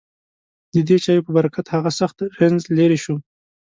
[0.73, 3.15] ددې چایو په برکت هغه سخت رنځ لېرې شو.